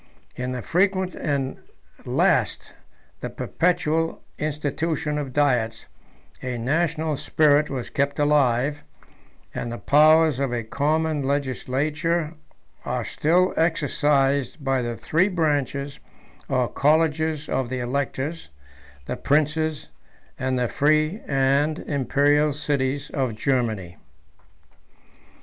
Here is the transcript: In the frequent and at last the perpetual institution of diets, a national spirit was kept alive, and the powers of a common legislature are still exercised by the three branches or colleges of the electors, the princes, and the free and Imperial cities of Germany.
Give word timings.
In 0.35 0.51
the 0.51 0.63
frequent 0.63 1.13
and 1.13 1.59
at 1.99 2.07
last 2.07 2.73
the 3.19 3.29
perpetual 3.29 4.23
institution 4.39 5.19
of 5.19 5.31
diets, 5.31 5.85
a 6.41 6.57
national 6.57 7.15
spirit 7.17 7.69
was 7.69 7.91
kept 7.91 8.17
alive, 8.17 8.81
and 9.53 9.71
the 9.71 9.77
powers 9.77 10.39
of 10.39 10.51
a 10.51 10.63
common 10.63 11.21
legislature 11.21 12.33
are 12.83 13.03
still 13.05 13.53
exercised 13.55 14.63
by 14.63 14.81
the 14.81 14.97
three 14.97 15.27
branches 15.27 15.99
or 16.49 16.67
colleges 16.67 17.47
of 17.47 17.69
the 17.69 17.77
electors, 17.77 18.49
the 19.05 19.15
princes, 19.15 19.89
and 20.39 20.57
the 20.57 20.67
free 20.67 21.21
and 21.27 21.77
Imperial 21.77 22.53
cities 22.53 23.11
of 23.11 23.35
Germany. 23.35 23.97